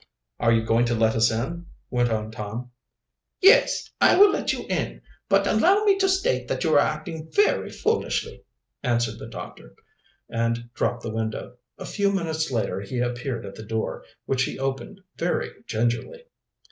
"Are 0.39 0.51
you 0.51 0.63
going 0.63 0.85
to 0.85 0.95
let 0.95 1.15
us 1.15 1.29
in?" 1.29 1.67
went 1.91 2.09
on 2.09 2.31
Tom. 2.31 2.71
"Yes, 3.39 3.87
I 4.01 4.17
will 4.17 4.31
let 4.31 4.51
you 4.51 4.65
in. 4.67 5.03
But 5.29 5.45
allow 5.45 5.83
me 5.83 5.95
to 5.99 6.09
state 6.09 6.47
that 6.47 6.63
you 6.63 6.73
are 6.73 6.79
acting 6.79 7.29
very 7.31 7.69
foolishly," 7.69 8.43
answered 8.81 9.19
the 9.19 9.27
doctor, 9.29 9.75
and 10.27 10.73
dropped 10.73 11.03
the 11.03 11.13
window. 11.13 11.57
A 11.77 11.85
few 11.85 12.11
minutes 12.11 12.49
later 12.49 12.81
he 12.81 12.97
appeared 12.97 13.45
at 13.45 13.53
the 13.53 13.61
door, 13.63 14.03
which 14.25 14.45
he 14.45 14.57
opened 14.57 15.01
very 15.17 15.51
gingerly. 15.67 16.23